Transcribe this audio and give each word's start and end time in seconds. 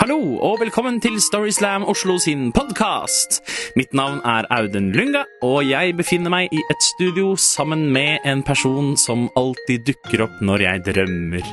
Hallo, 0.00 0.16
og 0.40 0.62
velkommen 0.62 0.96
til 1.04 1.18
Storyslam 1.20 1.82
Oslo 1.84 2.14
sin 2.16 2.46
podkast. 2.56 3.42
Mitt 3.76 3.90
navn 3.92 4.22
er 4.24 4.46
Audun 4.48 4.86
Lynga, 4.96 5.26
og 5.44 5.58
jeg 5.68 5.92
befinner 5.98 6.32
meg 6.32 6.54
i 6.56 6.62
et 6.72 6.86
studio 6.86 7.34
sammen 7.36 7.82
med 7.92 8.24
en 8.24 8.40
person 8.40 8.94
som 8.96 9.26
alltid 9.36 9.84
dukker 9.90 10.22
opp 10.24 10.38
når 10.40 10.64
jeg 10.64 10.82
drømmer. 10.86 11.44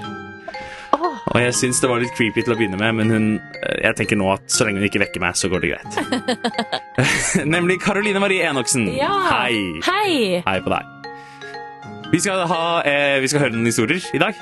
Og 1.33 1.41
jeg 1.43 1.57
syns 1.59 1.83
det 1.83 1.89
var 1.91 1.99
litt 1.99 2.15
creepy 2.15 2.45
til 2.45 2.55
å 2.55 2.57
begynne 2.61 2.79
med, 2.79 2.95
men 3.01 3.11
hun, 3.11 3.27
eh, 3.59 3.81
jeg 3.83 3.99
tenker 3.99 4.15
nå 4.15 4.31
at 4.37 4.47
så 4.47 4.63
lenge 4.63 4.79
hun 4.79 4.87
ikke 4.87 5.03
vekker 5.03 5.25
meg, 5.25 5.35
så 5.35 5.51
går 5.51 5.65
det 5.65 5.73
greit. 5.73 5.99
Nemlig 7.57 7.81
Karoline 7.83 8.23
Marie 8.23 8.47
Enoksen. 8.47 8.87
Ja. 8.95 9.11
Hei. 9.27 9.59
Hei! 9.83 10.39
Hei 10.47 10.55
på 10.63 10.71
deg. 10.71 11.11
Vi 12.15 12.23
skal, 12.23 12.47
ha, 12.47 12.63
eh, 12.87 13.19
vi 13.19 13.27
skal 13.27 13.43
høre 13.43 13.59
noen 13.59 13.67
historier 13.67 14.07
i 14.15 14.23
dag. 14.23 14.39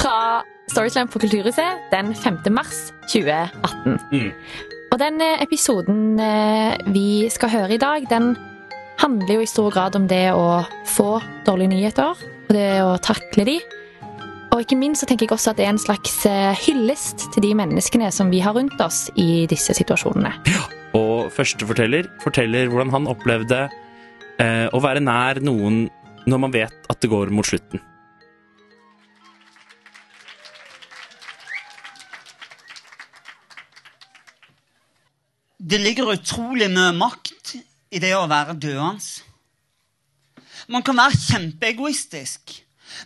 Fra 0.00 0.16
Storyslam 0.74 1.06
på 1.06 1.20
Kulturhuset 1.22 1.84
den 1.92 2.08
5. 2.18 2.40
mars 2.50 2.88
2018. 3.06 3.98
Mm. 4.10 4.32
Og 4.90 4.98
den 4.98 5.20
eh, 5.22 5.42
episoden 5.44 6.18
eh, 6.18 6.74
vi 6.90 7.30
skal 7.30 7.52
høre 7.52 7.76
i 7.76 7.78
dag, 7.78 8.08
den 8.10 8.32
handler 8.98 9.36
jo 9.36 9.44
i 9.44 9.46
stor 9.46 9.70
grad 9.70 9.94
om 9.94 10.08
det 10.10 10.32
å 10.34 10.64
få 10.90 11.20
dårlige 11.46 11.70
nyheter, 11.76 12.18
og 12.18 12.50
det 12.56 12.66
å 12.82 12.96
takle 12.98 13.46
de. 13.46 13.56
Og 14.50 14.64
ikke 14.64 14.80
minst 14.80 15.04
så 15.04 15.10
tenker 15.10 15.28
jeg 15.28 15.36
også 15.36 15.54
at 15.54 15.62
det 15.62 15.68
er 15.68 15.76
en 15.76 15.82
slags 15.84 16.18
eh, 16.26 16.58
hyllest 16.66 17.28
til 17.36 17.46
de 17.46 17.54
menneskene 17.62 18.10
som 18.10 18.34
vi 18.34 18.42
har 18.42 18.58
rundt 18.58 18.82
oss 18.82 19.06
i 19.14 19.46
disse 19.50 19.78
situasjonene. 19.78 20.34
Og 20.98 21.30
førsteforteller 21.38 22.10
forteller 22.26 22.66
hvordan 22.70 22.90
han 22.98 23.10
opplevde 23.14 23.64
eh, 24.42 24.66
å 24.74 24.82
være 24.82 25.06
nær 25.06 25.38
noen 25.38 25.84
når 26.26 26.46
man 26.48 26.54
vet 26.54 26.90
at 26.90 26.98
det 26.98 27.14
går 27.14 27.30
mot 27.30 27.46
slutten. 27.46 27.78
Det 35.64 35.80
ligger 35.80 36.12
utrolig 36.12 36.68
mye 36.68 36.92
makt 36.92 37.54
i 37.94 38.00
det 38.02 38.12
å 38.16 38.26
være 38.28 38.56
døende. 38.60 39.00
Man 40.68 40.84
kan 40.84 40.96
være 40.96 41.16
kjempeegoistisk. 41.20 42.52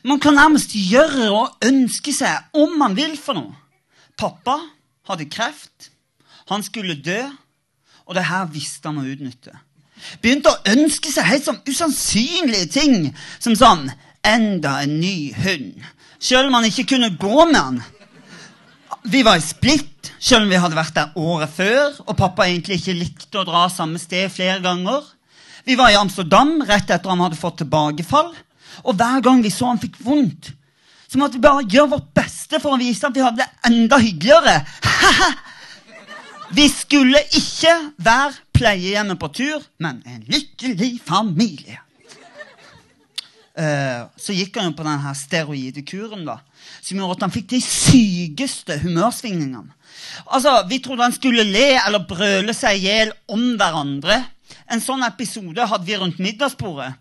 Man 0.02 0.20
kan 0.20 0.34
nærmest 0.34 0.74
gjøre 0.74 1.30
og 1.30 1.64
ønske 1.64 2.12
seg 2.14 2.58
om 2.58 2.74
man 2.80 2.96
vil 2.98 3.14
for 3.18 3.38
noe. 3.38 3.54
Pappa 4.18 4.58
hadde 5.06 5.28
kreft. 5.30 5.92
Han 6.50 6.64
skulle 6.66 6.98
dø, 7.02 7.20
og 8.06 8.16
det 8.18 8.26
her 8.26 8.48
visste 8.50 8.90
han 8.90 9.00
å 9.02 9.06
utnytte. 9.06 9.54
Begynte 10.22 10.50
å 10.50 10.74
ønske 10.74 11.12
seg 11.12 11.26
helt 11.28 11.46
sånn 11.46 11.62
usannsynlige 11.68 12.70
ting, 12.80 13.10
som 13.38 13.56
sånn 13.58 13.88
Enda 14.26 14.80
en 14.82 14.96
ny 14.98 15.30
hund. 15.32 15.78
Selv 16.18 16.50
om 16.50 16.56
han 16.58 16.66
ikke 16.66 16.88
kunne 16.90 17.12
gå 17.16 17.44
med 17.46 17.56
han. 17.56 17.76
Vi 19.10 19.22
var 19.22 19.36
i 19.36 19.40
Split, 19.40 20.12
selv 20.18 20.44
om 20.44 20.50
vi 20.52 20.58
hadde 20.60 20.76
vært 20.76 20.92
der 20.92 21.14
året 21.16 21.48
før, 21.48 21.94
og 22.04 22.16
pappa 22.18 22.44
egentlig 22.44 22.76
ikke 22.76 22.96
likte 22.98 23.38
å 23.40 23.46
dra 23.48 23.62
samme 23.72 23.96
sted 23.96 24.28
flere 24.28 24.60
ganger. 24.60 25.06
Vi 25.64 25.78
var 25.80 25.94
i 25.94 25.96
Amsterdam 25.96 26.58
rett 26.68 26.90
etter 26.92 27.08
han 27.08 27.22
hadde 27.24 27.38
fått 27.40 27.62
tilbakefall, 27.62 28.34
og 28.84 28.98
hver 29.00 29.22
gang 29.24 29.40
vi 29.40 29.52
så 29.54 29.70
han 29.70 29.80
fikk 29.80 29.96
vondt, 30.04 30.50
så 31.08 31.20
måtte 31.22 31.38
vi 31.38 31.46
bare 31.46 31.64
gjøre 31.64 31.94
vårt 31.94 32.10
beste 32.20 32.60
for 32.60 32.76
å 32.76 32.80
vise 32.82 33.08
at 33.08 33.16
vi 33.16 33.24
hadde 33.24 33.46
det 33.46 33.70
enda 33.70 33.96
hyggeligere. 34.02 34.58
vi 36.58 36.68
skulle 36.68 37.24
ikke 37.40 37.78
være 37.96 38.34
pleiehjemmet 38.60 39.22
på 39.22 39.32
tur, 39.40 39.64
men 39.80 40.02
en 40.04 40.20
lykkelig 40.28 40.98
familie. 41.08 41.80
Uh, 43.56 44.04
så 44.20 44.36
gikk 44.36 44.60
han 44.60 44.68
jo 44.68 44.76
på 44.76 44.84
denne 44.84 45.16
steroidekuren, 45.16 46.28
da, 46.28 46.42
som 46.80 46.98
gjorde 46.98 47.18
at 47.18 47.26
han 47.26 47.34
fikk 47.34 47.50
de 47.52 47.60
sykeste 47.64 48.78
humørsvingningene. 48.84 49.74
Altså, 50.32 50.62
Vi 50.68 50.78
trodde 50.78 51.02
han 51.02 51.16
skulle 51.16 51.44
le 51.44 51.78
eller 51.80 52.06
brøle 52.08 52.54
seg 52.54 52.78
i 52.78 52.86
hjel 52.88 53.12
om 53.28 53.56
hverandre. 53.58 54.22
En 54.68 54.82
sånn 54.84 55.04
episode 55.06 55.66
hadde 55.66 55.88
vi 55.88 55.96
rundt 55.96 56.20
middagsbordet. 56.22 56.92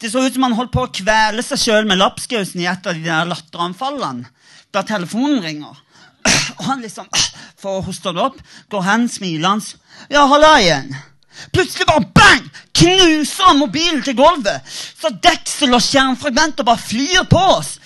Det 0.00 0.10
så 0.10 0.24
ut 0.24 0.34
som 0.34 0.42
han 0.48 0.56
holdt 0.58 0.72
på 0.74 0.82
å 0.82 0.90
kvele 0.90 1.44
seg 1.46 1.60
sjøl 1.62 1.86
med 1.86 2.00
lapskausen 2.00 2.62
i 2.62 2.66
et 2.66 2.86
av 2.86 2.96
de 2.96 3.04
der 3.06 3.28
latteranfallene 3.30 4.26
da 4.72 4.82
telefonen 4.88 5.42
ringer. 5.44 5.78
Og 6.58 6.64
han 6.66 6.82
liksom, 6.82 7.06
får 7.62 7.78
å 7.78 7.86
hoste 7.86 8.12
det 8.14 8.24
opp, 8.24 8.40
går 8.72 8.86
hen 8.88 9.08
smilende. 9.12 9.78
Ja, 10.10 10.24
halla 10.30 10.56
igjen. 10.60 10.90
Plutselig 11.52 11.86
bare 11.88 12.08
bang! 12.14 12.48
Knuser 12.82 13.46
han 13.46 13.60
mobilen 13.60 14.02
til 14.04 14.16
gulvet. 14.18 14.64
Så 14.68 15.12
deksel 15.22 15.74
og 15.76 15.84
skjermfragmenter 15.84 16.66
bare 16.66 16.82
flyr 16.82 17.28
på 17.30 17.42
oss. 17.58 17.76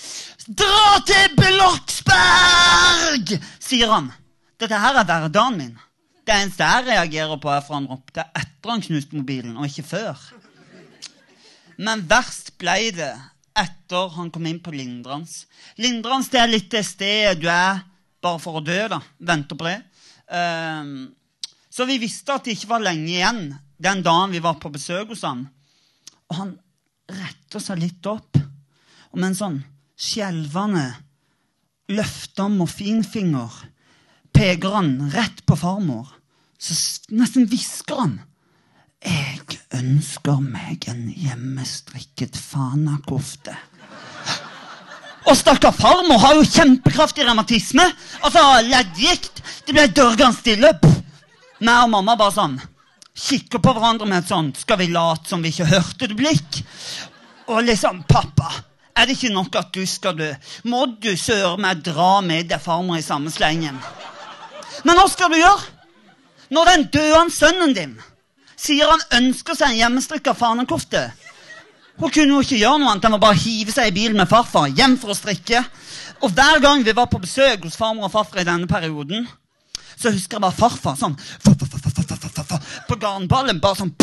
Dra 0.46 1.00
til 1.02 1.32
Bloksberg! 1.34 3.32
sier 3.58 3.90
han. 3.90 4.12
Dette 4.62 4.78
her 4.78 4.94
er 4.94 5.08
hverdagen 5.08 5.56
min. 5.58 5.72
Det 6.22 6.36
eneste 6.36 6.62
jeg 6.62 6.86
reagerer 6.86 7.40
på, 7.42 7.50
er 7.50 7.64
for 7.66 7.74
han 7.80 7.88
ropte 7.90 8.22
etter 8.30 8.70
han 8.70 8.84
knuste 8.84 9.18
mobilen, 9.18 9.56
og 9.58 9.66
ikke 9.66 9.82
før. 9.88 10.22
Men 11.82 12.06
verst 12.06 12.54
ble 12.62 12.78
det 12.94 13.10
etter 13.58 14.14
han 14.14 14.30
kom 14.30 14.46
inn 14.46 14.62
på 14.62 14.70
Lindrans. 14.70 15.44
Lindrans 15.82 16.30
det 16.30 16.42
er 16.44 16.54
litt 16.54 16.70
det 16.70 16.86
stedet 16.86 17.42
du 17.42 17.50
er 17.50 17.82
bare 18.22 18.38
for 18.38 18.60
å 18.60 18.64
dø. 18.64 18.80
da. 18.94 19.02
Venter 19.18 19.58
på 19.58 19.66
det. 19.66 19.80
Um, 20.30 21.10
så 21.70 21.90
vi 21.90 21.98
visste 21.98 22.38
at 22.38 22.46
det 22.46 22.54
ikke 22.54 22.76
var 22.76 22.86
lenge 22.86 23.16
igjen 23.18 23.48
den 23.82 24.06
dagen 24.06 24.30
vi 24.30 24.46
var 24.46 24.62
på 24.62 24.70
besøk 24.70 25.10
hos 25.10 25.26
han. 25.26 25.48
Og 26.30 26.38
han 26.38 26.58
retter 27.10 27.62
seg 27.62 27.82
litt 27.82 28.06
opp, 28.06 28.38
og 29.10 29.18
med 29.18 29.32
en 29.32 29.42
sånn 29.42 29.64
skjelvende, 29.96 30.86
løfta 31.92 32.48
morfinfinger 32.52 33.52
peker 34.36 34.74
han 34.76 35.10
rett 35.14 35.44
på 35.46 35.56
farmor. 35.56 36.08
Så 36.58 36.76
nesten 37.14 37.46
hvisker 37.48 38.00
han. 38.00 38.18
Jeg 39.06 39.60
ønsker 39.76 40.40
meg 40.42 40.86
en 40.90 41.06
hjemmestrikket 41.12 42.36
fanakofte. 42.36 43.54
Og 45.26 45.34
stakkar 45.36 45.74
farmor 45.74 46.20
har 46.22 46.36
jo 46.38 46.46
kjempekraftig 46.46 47.26
revmatisme. 47.26 47.84
Altså 48.22 48.44
leddgikt. 48.66 49.42
Det 49.66 49.74
ble 49.74 49.88
dørgende 49.90 50.36
stille. 50.38 50.72
Pff. 50.80 51.02
Meg 51.66 51.86
og 51.86 51.92
mamma 51.94 52.16
bare 52.20 52.34
sånn 52.36 52.58
kikker 53.16 53.62
på 53.64 53.72
hverandre 53.72 54.06
med 54.08 54.18
et 54.18 54.28
sånt 54.28 54.58
'skal 54.60 54.78
vi 54.78 54.86
late 54.92 55.28
som 55.28 55.42
vi 55.42 55.48
ikke 55.48 55.70
hørte 55.72 56.06
det' 56.06 56.16
blikk. 56.16 56.62
Og 57.48 57.64
liksom 57.64 58.04
'Pappa, 58.04 58.52
er 58.96 59.04
det 59.04 59.18
ikke 59.18 59.34
nok 59.34 59.56
at 59.60 59.74
du 59.76 59.82
skal 59.86 60.16
dø? 60.16 60.28
Må 60.64 60.86
du 61.02 61.12
søren 61.20 61.60
meg 61.60 61.82
dra 61.84 62.20
med 62.24 62.48
deg 62.48 62.62
farmor 62.64 62.96
i 62.96 63.04
samme 63.04 63.30
slengen? 63.32 63.76
Men 64.84 64.96
hva 64.96 65.04
skal 65.12 65.32
du 65.32 65.36
gjøre? 65.36 65.72
Når 66.56 66.70
den 66.70 66.84
døende 66.94 67.34
sønnen 67.34 67.74
din 67.76 67.96
sier 68.56 68.88
han 68.88 69.02
ønsker 69.18 69.56
seg 69.58 69.74
en 69.74 69.80
hjemmestrikka 69.80 70.32
fanekofte 70.38 71.02
Hun 71.98 72.12
kunne 72.12 72.30
jo 72.30 72.44
ikke 72.44 72.60
gjøre 72.60 72.78
noe 72.80 72.92
annet 72.92 73.08
enn 73.08 73.16
å 73.16 73.20
bare 73.20 73.40
hive 73.40 73.74
seg 73.74 73.90
i 73.90 73.96
bilen 73.96 74.16
med 74.20 74.30
farfar 74.30 74.68
hjem 74.68 74.98
for 75.00 75.12
å 75.12 75.16
strikke. 75.16 75.62
Og 76.20 76.32
hver 76.32 76.60
gang 76.60 76.84
vi 76.84 76.92
var 76.96 77.08
på 77.08 77.20
besøk 77.22 77.64
hos 77.64 77.76
farmor 77.76 78.08
og 78.08 78.12
farfar 78.12 78.42
i 78.42 78.48
denne 78.48 78.68
perioden, 78.68 79.24
så 79.96 80.12
husker 80.12 80.36
jeg 80.36 80.44
bare 80.44 80.56
farfar 80.56 80.96
sånn 81.00 81.16
På 82.88 82.98
garnballen. 83.00 83.60
bare 83.60 83.80
sånn 83.80 83.94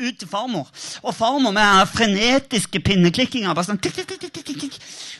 ut 0.00 0.18
til 0.18 0.28
farmor. 0.28 0.68
Og 1.02 1.14
farmor 1.14 1.52
med 1.54 1.62
den 1.62 1.90
frenetiske 1.92 2.80
pinneklikkinga. 2.84 3.54
Bare 3.54 3.68
sånn 3.68 3.80
tikk, 3.82 4.02
tikk, 4.06 4.28
tikk, 4.32 4.52
tikk. 4.64 4.78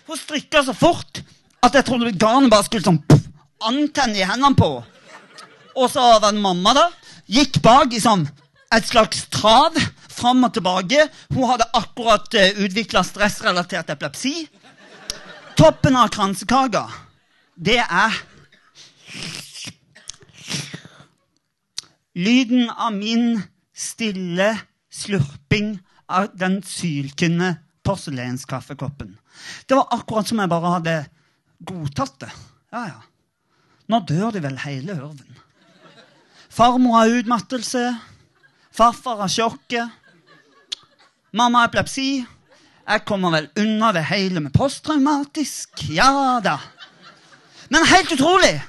Hun 0.09 0.21
strikka 0.21 0.65
så 0.67 0.75
fort 0.77 1.23
at 1.63 1.77
jeg 1.79 1.87
trodde 1.87 2.15
garnet 2.19 2.51
bare 2.53 2.67
skulle 2.67 2.87
sånn 2.87 3.03
pff, 3.07 3.29
antenne 3.69 4.19
i 4.19 4.27
hendene 4.27 4.59
på. 4.59 4.71
Og 5.79 5.91
så 5.91 6.03
var 6.19 6.33
det 6.33 6.43
mamma, 6.43 6.75
da. 6.77 6.89
Gikk 7.33 7.61
bak 7.65 7.95
i 7.95 8.03
sånn 8.03 8.27
et 8.73 8.89
slags 8.89 9.27
trav 9.33 9.77
fram 10.13 10.45
og 10.47 10.55
tilbake. 10.57 11.07
Hun 11.33 11.49
hadde 11.51 11.69
akkurat 11.77 12.27
uh, 12.35 12.65
utvikla 12.65 13.05
stressrelatert 13.07 13.93
epilepsi. 13.95 14.47
Toppen 15.59 15.97
av 16.01 16.11
kransekaka, 16.13 16.87
det 17.57 17.83
er 17.83 18.21
Lyden 22.13 22.69
av 22.69 22.93
min 22.93 23.39
stille 23.73 24.51
slurping 25.03 25.77
av 26.13 26.31
den 26.39 26.61
syltynne 26.67 27.57
porselenskaffekoppen. 27.87 29.17
Det 29.67 29.79
var 29.79 29.91
akkurat 29.91 30.29
som 30.29 30.43
jeg 30.43 30.51
bare 30.53 30.75
hadde 30.77 30.97
godtatt 31.67 32.19
det. 32.23 32.31
Ja, 32.73 32.85
ja. 32.89 33.01
Nå 33.91 34.01
dør 34.09 34.31
de 34.35 34.43
vel 34.45 34.59
hele 34.63 34.97
ørven. 34.97 35.41
Farmor 36.53 37.01
har 37.01 37.17
utmattelse. 37.19 37.83
Farfar 38.73 39.25
har 39.25 39.33
sjokket. 39.33 39.91
Mamma 41.33 41.63
har 41.63 41.71
epilepsi. 41.71 42.23
Jeg 42.83 43.05
kommer 43.09 43.33
vel 43.33 43.49
unna 43.63 43.93
det 43.95 44.05
hele 44.11 44.43
med 44.43 44.53
posttraumatisk. 44.55 45.87
Ja 45.95 46.41
da. 46.45 46.59
Men 47.73 47.87
helt 47.89 48.13
utrolig! 48.13 48.61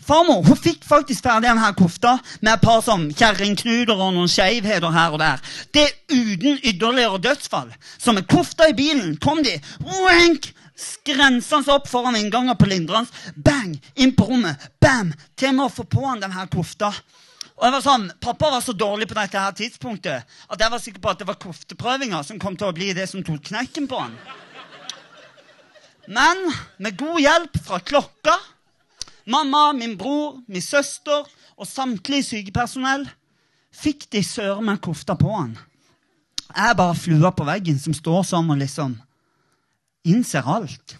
Farmor 0.00 0.44
hun 0.46 0.58
fikk 0.58 0.84
faktisk 0.88 1.24
ferdig 1.26 1.48
denne 1.48 1.72
kofta 1.78 2.16
med 2.40 2.54
et 2.54 2.62
par 2.64 2.80
sånn 2.84 3.10
kjerringknuter 3.12 3.94
og 3.94 4.14
noen 4.16 4.30
skeivheter 4.30 4.94
her 4.94 5.16
og 5.16 5.20
der. 5.22 5.42
Det 5.74 5.84
er 5.86 5.92
uten 6.14 6.56
ytterligere 6.62 7.20
dødsfall. 7.22 7.70
Så 7.98 8.14
med 8.16 8.28
kofta 8.30 8.70
i 8.70 8.76
bilen 8.76 9.16
kom 9.22 9.42
de, 9.44 9.54
wank, 9.84 10.50
skrensende 10.80 11.74
opp 11.74 11.88
foran 11.90 12.16
inngangen 12.16 12.56
på 12.56 12.68
Lindrens. 12.70 13.12
Bang! 13.36 13.76
Inn 14.00 14.14
på 14.16 14.30
rommet. 14.30 14.70
Bam! 14.80 15.12
Til 15.36 15.54
med 15.56 15.68
å 15.68 15.72
få 15.72 15.84
på 15.84 16.06
han 16.06 16.22
denne 16.22 16.46
kofta. 16.52 16.92
Og 17.60 17.66
jeg 17.66 17.74
var 17.74 17.82
sånn, 17.84 18.06
Pappa 18.24 18.48
var 18.54 18.62
så 18.64 18.72
dårlig 18.72 19.10
på 19.10 19.16
dette 19.18 19.36
her 19.36 19.52
tidspunktet 19.52 20.24
at 20.24 20.62
jeg 20.62 20.72
var 20.72 20.80
sikker 20.80 21.02
på 21.04 21.10
at 21.12 21.18
det 21.20 21.26
var 21.28 21.36
kofteprøvinga 21.42 22.22
som 22.24 22.38
kom 22.40 22.56
til 22.56 22.70
å 22.70 22.76
bli 22.76 22.94
det 22.96 23.04
som 23.10 23.20
tok 23.24 23.42
knekken 23.50 23.88
på 23.90 23.98
han. 24.00 24.14
Men 26.08 26.40
med 26.80 26.96
god 26.98 27.20
hjelp 27.20 27.60
fra 27.66 27.82
klokka, 27.84 28.38
mamma, 29.30 29.70
min 29.76 29.96
bror, 29.98 30.40
min 30.48 30.64
søster 30.64 31.26
og 31.56 31.68
samtlig 31.68 32.24
sykepersonell 32.26 33.06
fikk 33.70 34.08
de 34.12 34.22
søren 34.26 34.66
meg 34.66 34.80
kofta 34.82 35.16
på 35.18 35.30
han. 35.32 35.54
Jeg 36.50 36.72
er 36.72 36.78
bare 36.78 36.98
flua 36.98 37.30
på 37.34 37.46
veggen 37.46 37.78
som 37.78 37.94
står 37.94 38.24
sånn 38.32 38.50
og 38.50 38.58
liksom 38.58 38.96
innser 40.10 40.46
alt. 40.48 40.96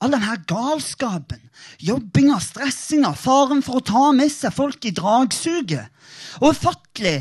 All 0.00 0.14
denne 0.14 0.38
galskapen, 0.48 1.42
jobbinga, 1.84 2.38
stressinga, 2.40 3.12
faren 3.12 3.60
for 3.64 3.80
å 3.80 3.84
ta 3.84 4.06
med 4.16 4.32
seg 4.32 4.54
folk 4.56 4.86
i 4.88 4.94
dragsuget. 4.96 5.90
Ufattelig 6.40 7.18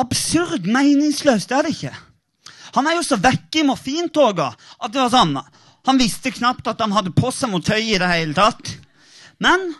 absurd 0.00 0.64
meningsløst 0.64 1.52
er 1.52 1.66
det 1.66 1.74
ikke. 1.76 1.92
Han 2.78 2.88
er 2.88 2.96
jo 2.96 3.04
så 3.04 3.20
vekke 3.20 3.60
i 3.60 3.66
morfintoga 3.68 4.48
at 4.52 4.92
det 4.92 5.00
var 5.00 5.12
sånn 5.12 5.38
Han 5.86 6.00
visste 6.00 6.32
knapt 6.34 6.66
at 6.66 6.80
han 6.82 6.92
hadde 6.96 7.12
på 7.14 7.30
seg 7.30 7.52
mot 7.52 7.62
tøy 7.62 7.78
i 7.78 7.98
det 8.00 8.08
hele 8.10 8.34
tatt. 8.34 8.72
Men 9.42 9.72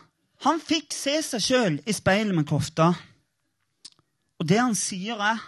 han 0.45 0.61
fikk 0.61 0.93
se 0.93 1.19
seg 1.25 1.43
sjøl 1.43 1.77
i 1.89 1.95
speilet 1.97 2.37
med 2.37 2.49
kofta. 2.49 2.91
Og 4.37 4.49
det 4.49 4.61
han 4.61 4.77
sier, 4.77 5.21
er 5.21 5.41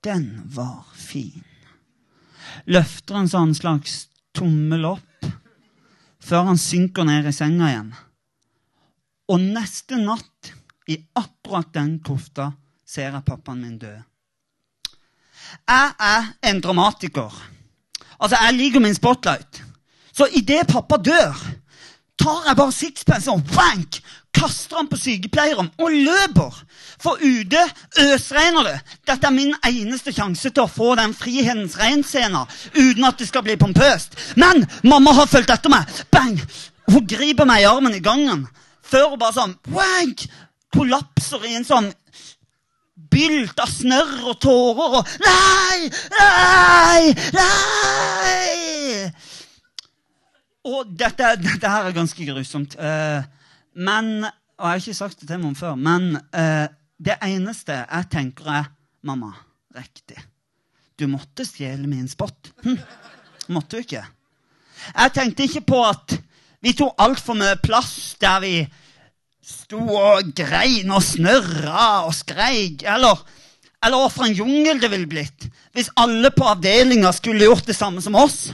Den 0.00 0.40
var 0.48 0.86
fin. 0.96 1.44
Løfter 2.64 3.20
en 3.20 3.28
sånn 3.28 3.52
slags 3.54 4.06
tommel 4.32 4.86
opp 4.88 5.26
før 6.20 6.46
han 6.50 6.60
synker 6.60 7.04
ned 7.04 7.28
i 7.28 7.32
senga 7.36 7.68
igjen. 7.68 7.90
Og 9.30 9.40
neste 9.40 9.98
natt, 10.00 10.52
i 10.90 10.96
akkurat 11.14 11.68
den 11.74 11.98
kofta, 12.02 12.50
ser 12.84 13.12
jeg 13.12 13.26
pappaen 13.26 13.60
min 13.62 13.76
dø. 13.78 13.92
Jeg 15.68 15.92
er 16.02 16.30
en 16.50 16.60
dramatiker. 16.64 17.34
Altså, 18.18 18.36
jeg 18.36 18.56
liker 18.56 18.82
min 18.82 18.96
spotlight. 18.96 19.62
Så 20.12 20.26
idet 20.36 20.66
pappa 20.68 20.98
dør, 20.98 21.36
tar 22.20 22.48
jeg 22.48 22.58
bare 22.58 22.74
sixpence 22.74 23.30
og 23.32 23.54
wank, 23.56 24.00
kaster 24.36 24.78
han 24.78 24.88
på 24.90 24.98
sykepleieren 25.00 25.70
og 25.80 25.94
løper. 25.94 26.58
For 27.00 27.20
ute 27.20 27.62
øsregner 28.04 28.66
det. 28.68 28.76
Dette 29.08 29.26
er 29.26 29.34
min 29.34 29.54
eneste 29.66 30.12
sjanse 30.14 30.52
til 30.52 30.66
å 30.66 30.70
få 30.70 30.92
den 31.00 31.14
frihetens 31.16 31.78
regnscena 31.80 32.44
uten 32.76 33.08
at 33.08 33.18
det 33.18 33.30
skal 33.30 33.44
bli 33.46 33.56
pompøst. 33.60 34.18
Men 34.36 34.66
mamma 34.84 35.16
har 35.16 35.30
fulgt 35.30 35.52
etter 35.54 35.72
meg. 35.72 35.88
Bang! 36.12 36.36
Hun 36.90 37.06
griper 37.06 37.46
meg 37.48 37.62
i 37.62 37.70
armen 37.70 37.94
i 37.96 38.04
gangen. 38.04 38.46
Før 38.82 39.12
hun 39.12 39.20
bare 39.20 39.36
sånn 39.36 39.56
wank, 39.72 40.26
kollapser 40.74 41.46
i 41.46 41.56
en 41.58 41.66
sånn 41.66 41.90
bylt 43.10 43.58
av 43.62 43.70
snørr 43.70 44.28
og 44.30 44.38
tårer 44.42 45.00
og 45.00 45.14
Nei! 45.24 45.90
Nei! 46.18 47.14
Nei! 47.34 48.29
Og 50.68 50.90
dette, 50.92 51.34
dette 51.40 51.70
her 51.72 51.88
er 51.88 51.96
ganske 51.96 52.26
grusomt. 52.28 52.76
Uh, 52.76 53.22
men 53.80 54.26
Og 54.60 54.66
jeg 54.66 54.68
har 54.68 54.82
ikke 54.82 54.98
sagt 54.98 55.22
det 55.22 55.28
til 55.30 55.40
noen 55.40 55.56
før, 55.56 55.76
men 55.80 56.18
uh, 56.36 56.66
det 57.00 57.16
eneste 57.24 57.78
jeg 57.78 58.08
tenker, 58.12 58.50
er 58.52 58.66
Mamma, 59.08 59.30
riktig. 59.72 60.18
Du 61.00 61.06
måtte 61.08 61.46
stjele 61.48 61.88
min 61.88 62.08
spott. 62.08 62.50
Hm. 62.60 62.76
Måtte 63.56 63.78
du 63.78 63.86
ikke? 63.86 64.02
Jeg 64.92 65.12
tenkte 65.16 65.46
ikke 65.46 65.62
på 65.72 65.78
at 65.86 66.18
vi 66.60 66.74
tok 66.76 67.00
altfor 67.00 67.38
mye 67.40 67.56
plass 67.62 68.18
der 68.20 68.42
vi 68.44 68.54
sto 69.40 69.80
og 69.80 70.34
grein 70.36 70.92
og 70.92 71.00
snørra 71.04 72.04
og 72.04 72.12
skreik. 72.18 72.84
Eller, 72.84 73.16
eller 73.80 74.02
hva 74.02 74.10
for 74.12 74.28
en 74.28 74.36
jungel 74.36 74.82
det 74.82 74.92
ville 74.92 75.08
blitt 75.08 75.48
hvis 75.72 75.92
alle 76.02 76.32
på 76.34 76.48
avdelinga 76.50 77.12
skulle 77.14 77.46
gjort 77.46 77.68
det 77.70 77.78
samme 77.78 78.02
som 78.04 78.18
oss. 78.18 78.50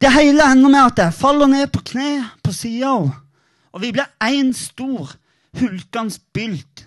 Det 0.00 0.12
hele 0.12 0.44
ender 0.52 0.70
med 0.72 0.80
at 0.80 0.98
jeg 0.98 1.14
faller 1.14 1.46
ned 1.46 1.66
på 1.72 1.82
kne 1.92 2.12
på 2.44 2.52
sida 2.56 2.94
og 3.70 3.82
vi 3.82 3.92
blir 3.92 4.08
én 4.24 4.52
stor, 4.56 5.12
hulkende 5.60 6.18
bylt 6.32 6.86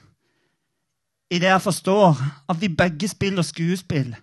i 1.30 1.40
det 1.40 1.50
jeg 1.50 1.62
forstår 1.62 2.20
at 2.50 2.62
vi 2.62 2.70
begge 2.70 3.08
spiller 3.08 3.46
skuespill. 3.46 4.16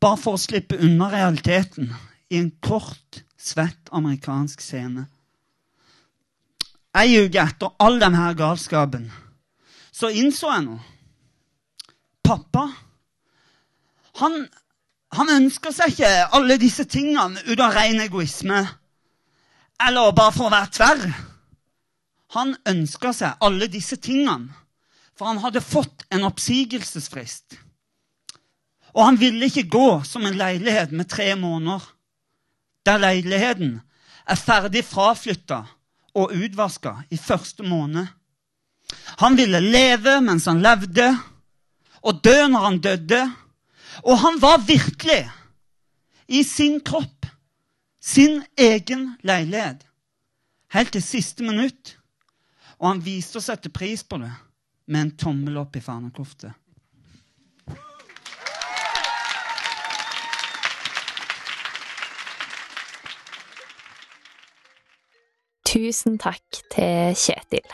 Bare 0.00 0.16
for 0.16 0.38
å 0.38 0.40
slippe 0.40 0.78
unna 0.80 1.10
realiteten 1.12 1.90
i 2.30 2.38
en 2.38 2.50
kort, 2.64 3.22
svett 3.38 3.90
amerikansk 3.92 4.62
scene. 4.64 5.06
Ei 6.96 7.18
uke 7.20 7.42
etter 7.42 7.74
all 7.84 7.98
denne 8.00 8.30
galskapen 8.38 9.10
så 9.98 10.10
innså 10.14 10.50
jeg 10.52 10.64
noe. 10.68 10.80
Pappa 12.22 12.68
han, 14.18 14.48
han 15.16 15.30
ønsker 15.32 15.72
seg 15.72 15.94
ikke 15.94 16.10
alle 16.36 16.58
disse 16.60 16.84
tingene 16.84 17.40
ut 17.48 17.60
av 17.64 17.72
ren 17.76 18.00
egoisme. 18.04 18.60
Eller 19.80 20.12
bare 20.12 20.34
for 20.34 20.48
å 20.48 20.52
være 20.52 20.72
tverr. 20.74 21.06
Han 22.36 22.52
ønska 22.68 23.14
seg 23.16 23.44
alle 23.44 23.70
disse 23.72 23.96
tingene, 23.96 24.52
for 25.16 25.30
han 25.30 25.40
hadde 25.40 25.64
fått 25.64 26.04
en 26.12 26.26
oppsigelsesfrist. 26.28 27.56
Og 28.94 29.04
han 29.04 29.18
ville 29.20 29.48
ikke 29.48 29.68
gå 29.70 29.88
som 30.04 30.26
en 30.26 30.36
leilighet 30.36 30.92
med 30.92 31.08
tre 31.08 31.32
måneder, 31.38 31.80
der 32.84 33.00
leiligheten 33.00 33.78
er 34.28 34.40
ferdig 34.40 34.84
fraflytta 34.84 35.62
og 36.18 36.32
utvaska 36.36 36.94
i 37.10 37.16
første 37.20 37.64
måned. 37.64 38.06
Han 39.20 39.36
ville 39.36 39.60
leve 39.60 40.18
mens 40.24 40.48
han 40.48 40.62
levde, 40.64 41.08
og 42.02 42.20
dø 42.24 42.36
når 42.48 42.64
han 42.64 42.80
døde. 42.80 43.20
Og 44.04 44.18
han 44.18 44.38
var 44.42 44.62
virkelig 44.66 45.22
i 46.28 46.42
sin 46.44 46.80
kropp 46.84 47.18
sin 48.08 48.42
egen 48.56 49.16
leilighet 49.26 49.84
helt 50.72 50.92
til 50.92 51.02
siste 51.02 51.44
minutt. 51.44 51.96
Og 52.78 52.92
han 52.92 53.02
viste 53.04 53.40
å 53.40 53.44
sette 53.44 53.72
pris 53.74 54.04
på 54.04 54.20
det 54.22 54.30
med 54.88 55.00
en 55.00 55.12
tommel 55.18 55.58
opp 55.60 55.76
i 55.76 55.82
fanekofte. 55.84 56.52
Tusen 65.68 66.16
takk 66.16 66.62
til 66.72 67.12
Kjetil. 67.18 67.66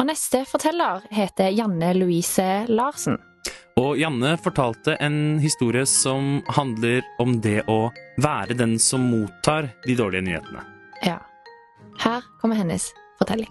Og 0.00 0.04
neste 0.08 0.42
forteller 0.48 1.06
heter 1.14 1.48
Janne 1.54 1.94
Louise 1.96 2.66
Larsen. 2.68 3.16
Og 3.80 3.96
Janne 3.96 4.34
fortalte 4.42 4.96
en 5.00 5.38
historie 5.40 5.86
som 5.88 6.40
handler 6.52 7.06
om 7.22 7.38
det 7.40 7.62
å 7.70 7.88
være 8.20 8.56
den 8.58 8.74
som 8.82 9.06
mottar 9.08 9.70
de 9.86 9.96
dårlige 9.96 10.26
nyhetene. 10.26 10.64
Ja. 11.06 11.16
Her 12.00 12.26
kommer 12.42 12.60
hennes 12.60 12.90
fortelling. 13.20 13.48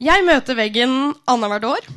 Jeg 0.00 0.24
møter 0.24 0.56
veggen 0.56 1.14
annethvert 1.28 1.66
år. 1.70 1.88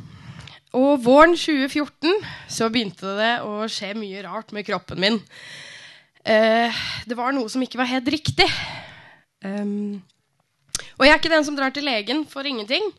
Og 0.74 1.04
våren 1.04 1.36
2014 1.38 2.24
så 2.50 2.70
begynte 2.72 3.12
det 3.20 3.34
å 3.46 3.68
skje 3.70 3.92
mye 3.96 4.24
rart 4.24 4.50
med 4.56 4.66
kroppen 4.66 5.00
min. 5.00 5.20
Eh, 6.24 6.82
det 7.06 7.16
var 7.16 7.36
noe 7.36 7.52
som 7.52 7.62
ikke 7.62 7.78
var 7.78 7.92
helt 7.92 8.08
riktig. 8.10 8.48
Um, 9.44 10.02
og 10.98 11.06
jeg 11.06 11.12
er 11.14 11.20
ikke 11.20 11.32
den 11.32 11.46
som 11.46 11.56
drar 11.58 11.74
til 11.74 11.86
legen 11.86 12.24
for 12.30 12.46
ingenting. 12.46 12.92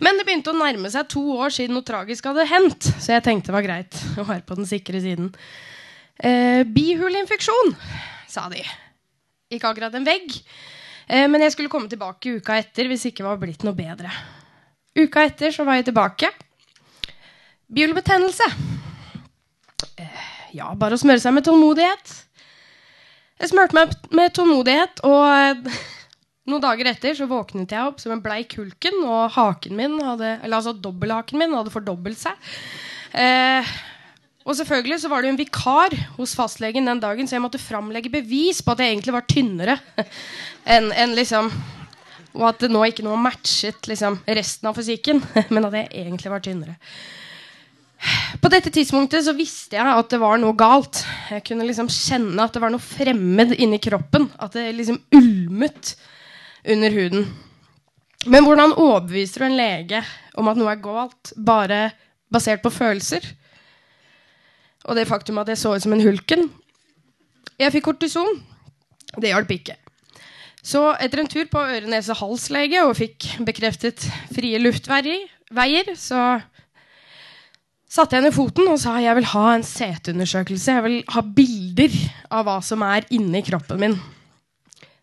Men 0.00 0.16
det 0.16 0.24
begynte 0.24 0.52
å 0.52 0.56
nærme 0.56 0.88
seg 0.92 1.08
to 1.12 1.22
år 1.36 1.52
siden 1.52 1.76
noe 1.76 1.84
tragisk 1.84 2.28
hadde 2.30 2.46
hendt, 2.48 2.88
så 3.02 3.14
jeg 3.16 3.24
tenkte 3.26 3.50
det 3.50 3.56
var 3.58 3.66
greit 3.66 4.00
å 4.16 4.24
være 4.24 4.46
på 4.48 4.56
den 4.56 4.68
sikre 4.68 5.00
siden. 5.04 5.28
Eh, 6.16 6.62
bihuleinfeksjon, 6.68 7.74
sa 8.28 8.46
de. 8.52 8.62
Ikke 9.52 9.68
akkurat 9.68 9.94
en 9.96 10.06
vegg, 10.08 10.32
eh, 11.08 11.26
men 11.28 11.44
jeg 11.44 11.52
skulle 11.56 11.72
komme 11.72 11.90
tilbake 11.92 12.38
uka 12.40 12.56
etter 12.60 12.88
hvis 12.88 13.04
det 13.04 13.12
ikke 13.14 13.28
var 13.28 13.40
blitt 13.40 13.64
noe 13.66 13.76
bedre. 13.76 14.12
Uka 14.96 15.26
etter 15.28 15.52
så 15.54 15.68
var 15.68 15.78
jeg 15.78 15.90
tilbake. 15.90 16.32
Bihulebetennelse. 17.70 18.48
Eh, 20.00 20.26
ja, 20.56 20.72
bare 20.74 20.96
å 20.96 21.00
smøre 21.00 21.20
seg 21.22 21.36
med 21.36 21.44
tålmodighet. 21.46 22.16
Jeg 23.40 23.52
smurte 23.52 23.76
meg 23.76 23.92
med 24.16 24.32
tålmodighet, 24.36 25.04
og 25.06 25.28
eh, 25.28 25.84
noen 26.50 26.64
dager 26.64 26.90
etter 26.90 27.14
så 27.16 27.28
våknet 27.30 27.72
jeg 27.74 27.90
opp 27.90 28.00
som 28.02 28.14
en 28.14 28.22
bleik 28.24 28.56
hulken, 28.58 28.98
og 29.06 29.30
haken 29.36 29.76
min 29.78 29.96
hadde, 30.04 30.36
eller 30.40 30.58
altså 30.58 30.74
dobbelthaken 30.76 31.40
min 31.40 31.54
hadde 31.56 31.72
fordobbelt 31.74 32.20
seg. 32.20 32.50
Eh, 33.16 33.70
og 34.48 34.56
selvfølgelig 34.56 35.02
så 35.02 35.10
var 35.10 35.20
det 35.20 35.28
jo 35.28 35.34
en 35.34 35.40
vikar 35.40 35.94
hos 36.16 36.32
fastlegen 36.38 36.88
den 36.88 37.02
dagen, 37.02 37.28
så 37.28 37.36
jeg 37.36 37.44
måtte 37.44 37.60
framlegge 37.60 38.12
bevis 38.12 38.62
på 38.64 38.72
at 38.72 38.82
jeg 38.82 38.94
egentlig 38.94 39.14
var 39.14 39.28
tynnere 39.28 39.76
enn 40.74 40.90
en 40.90 41.14
liksom 41.18 41.52
Og 42.30 42.44
at 42.46 42.60
det 42.62 42.68
nå 42.70 42.84
ikke 42.86 43.02
noe 43.02 43.18
matchet 43.18 43.88
liksom, 43.90 44.20
resten 44.38 44.68
av 44.70 44.76
fysikken, 44.78 45.18
men 45.54 45.64
at 45.66 45.74
jeg 45.74 45.88
egentlig 46.04 46.30
var 46.30 46.44
tynnere. 46.44 46.76
På 48.40 48.48
dette 48.48 48.70
tidspunktet 48.72 49.26
så 49.26 49.34
visste 49.36 49.76
jeg 49.76 49.82
at 49.98 50.12
det 50.12 50.20
var 50.22 50.38
noe 50.40 50.54
galt. 50.56 51.02
Jeg 51.28 51.42
kunne 51.48 51.66
liksom 51.66 51.90
kjenne 51.90 52.46
at 52.46 52.54
det 52.54 52.62
var 52.62 52.72
noe 52.72 52.80
fremmed 52.80 53.56
inni 53.58 53.80
kroppen. 53.82 54.28
At 54.38 54.54
det 54.54 54.70
liksom 54.78 55.00
ulmet 55.18 55.96
under 56.64 56.94
huden. 56.94 57.26
Men 58.28 58.44
hvordan 58.44 58.76
overbeviser 58.76 59.40
du 59.40 59.48
en 59.48 59.56
lege 59.56 60.02
om 60.36 60.48
at 60.50 60.58
noe 60.60 60.72
er 60.72 60.82
galt, 60.82 61.32
bare 61.36 61.90
basert 62.32 62.62
på 62.64 62.72
følelser? 62.72 63.24
Og 64.88 64.96
det 64.96 65.08
faktum 65.08 65.40
at 65.40 65.48
jeg 65.48 65.60
så 65.60 65.74
ut 65.76 65.84
som 65.84 65.94
en 65.96 66.04
hulken. 66.04 66.48
Jeg 67.60 67.72
fikk 67.72 67.88
kortison. 67.90 68.40
Det 69.16 69.32
hjalp 69.32 69.50
ikke. 69.56 69.76
Så 70.60 70.90
etter 71.00 71.22
en 71.22 71.30
tur 71.30 71.46
på 71.48 71.60
øre-nese-hals-lege 71.60 72.84
og 72.84 72.96
fikk 72.98 73.26
bekreftet 73.48 74.04
frie 74.34 74.60
luftveier, 74.60 75.94
så 75.96 76.40
satte 77.90 78.16
jeg 78.16 78.26
ned 78.26 78.36
foten 78.36 78.68
og 78.70 78.78
sa 78.80 78.98
jeg 79.00 79.16
vil 79.18 79.28
ha 79.32 79.46
en 79.54 79.64
CT-undersøkelse. 79.66 80.76
Jeg 80.76 80.84
vil 80.86 80.98
ha 81.16 81.24
bilder 81.24 81.96
av 82.30 82.46
hva 82.46 82.58
som 82.64 82.84
er 82.86 83.08
inni 83.16 83.42
kroppen 83.46 83.80
min. 83.80 83.96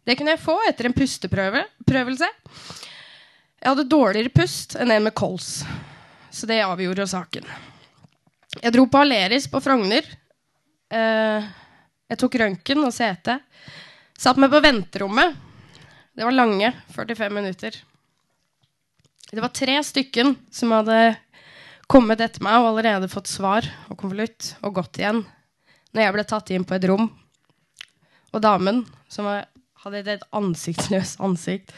Det 0.08 0.16
kunne 0.16 0.38
jeg 0.38 0.40
få 0.40 0.56
etter 0.70 0.88
en 0.88 0.96
pusteprøvelse. 0.96 2.28
Jeg 3.58 3.68
hadde 3.68 3.84
dårligere 3.92 4.32
pust 4.32 4.78
enn 4.80 4.94
en 4.94 5.04
med 5.04 5.16
kols, 5.18 5.66
så 6.32 6.48
det 6.48 6.62
avgjorde 6.64 7.10
saken. 7.12 7.44
Jeg 8.62 8.72
dro 8.72 8.86
på 8.88 9.02
Aleris 9.02 9.50
på 9.52 9.60
Frogner. 9.60 10.08
Eh, 10.88 11.50
jeg 12.08 12.20
tok 12.22 12.38
røntgen 12.40 12.86
og 12.88 12.96
CT. 12.96 13.36
Satt 14.16 14.40
meg 14.40 14.54
på 14.54 14.64
venterommet. 14.64 15.36
Det 16.16 16.24
var 16.24 16.38
lange 16.38 16.72
45 16.96 17.36
minutter. 17.36 17.76
Det 19.28 19.44
var 19.44 19.52
tre 19.52 19.76
stykken 19.84 20.38
som 20.56 20.72
hadde 20.72 21.18
kommet 21.92 22.24
etter 22.24 22.48
meg 22.48 22.62
og 22.62 22.70
allerede 22.72 23.12
fått 23.12 23.28
svar 23.28 23.68
og 23.92 24.00
konvolutt 24.00 24.54
og 24.62 24.80
gått 24.80 25.02
igjen 25.02 25.26
når 25.92 26.04
jeg 26.04 26.16
ble 26.16 26.28
tatt 26.32 26.56
inn 26.56 26.66
på 26.68 26.80
et 26.80 26.88
rom. 26.88 27.12
Og 28.32 28.44
damen, 28.44 28.86
som 29.12 29.28
hadde 29.88 30.17
et 30.17 30.27
ansiktsløst 30.36 31.22
ansikt, 31.24 31.74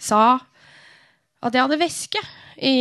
sa 0.00 0.40
at 1.42 1.54
jeg 1.54 1.64
hadde 1.64 1.80
væske 1.80 2.22
i 2.62 2.76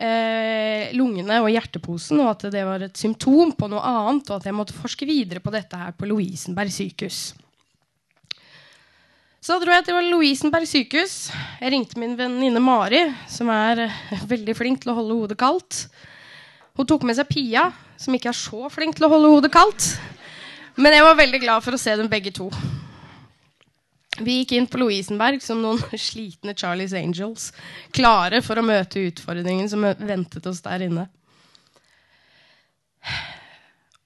eh, 0.00 0.90
lungene 0.96 1.40
og 1.44 1.50
hjerteposen, 1.52 2.20
og 2.22 2.32
at 2.34 2.48
det 2.54 2.64
var 2.66 2.86
et 2.86 2.96
symptom 2.96 3.52
på 3.56 3.68
noe 3.70 3.82
annet, 3.84 4.30
og 4.30 4.40
at 4.40 4.48
jeg 4.48 4.56
måtte 4.56 4.76
forske 4.76 5.08
videre 5.08 5.42
på 5.44 5.52
dette 5.54 5.78
her 5.78 5.94
på 5.96 6.08
Lovisenberg 6.08 6.72
sykehus. 6.72 7.30
Så 9.40 9.56
dro 9.56 9.72
jeg 9.72 9.86
til 9.86 10.10
Lovisenberg 10.12 10.68
sykehus. 10.68 11.30
Jeg 11.62 11.72
ringte 11.72 12.00
min 12.00 12.12
venninne 12.18 12.60
Mari, 12.60 13.06
som 13.28 13.48
er 13.52 13.86
veldig 14.32 14.56
flink 14.56 14.82
til 14.82 14.92
å 14.92 14.98
holde 14.98 15.16
hodet 15.22 15.38
kaldt. 15.40 15.86
Hun 16.76 16.88
tok 16.88 17.04
med 17.08 17.16
seg 17.16 17.28
Pia, 17.28 17.70
som 18.00 18.14
ikke 18.16 18.30
er 18.32 18.36
så 18.36 18.68
flink 18.72 18.96
til 18.96 19.08
å 19.08 19.12
holde 19.12 19.32
hodet 19.32 19.52
kaldt. 19.52 19.94
Men 20.80 20.94
jeg 20.96 21.04
var 21.04 21.18
veldig 21.18 21.40
glad 21.42 21.64
for 21.64 21.76
å 21.76 21.80
se 21.80 21.96
dem 21.96 22.08
begge 22.08 22.32
to. 22.36 22.48
Vi 24.20 24.40
gikk 24.40 24.52
inn 24.56 24.68
på 24.68 24.80
Lovisenberg 24.82 25.40
som 25.44 25.62
noen 25.62 25.80
slitne 26.08 26.54
Charlies 26.56 26.94
Angels, 26.96 27.50
klare 27.96 28.42
for 28.44 28.60
å 28.60 28.66
møte 28.66 29.06
utfordringen 29.08 29.70
som 29.70 29.86
ventet 29.98 30.46
oss 30.50 30.60
der 30.66 30.84
inne. 30.88 31.06